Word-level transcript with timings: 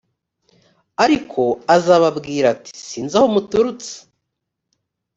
ariko 1.03 1.41
azababwira 1.75 2.45
ati 2.55 2.71
sinzi 2.87 3.15
aho 3.19 3.27
muturutse. 3.33 3.93